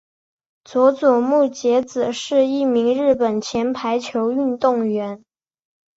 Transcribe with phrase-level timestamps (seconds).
[0.63, 5.23] 佐佐木节子是一名日本前排球运动员。